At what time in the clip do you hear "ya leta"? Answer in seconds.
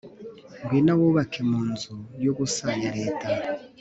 2.83-3.27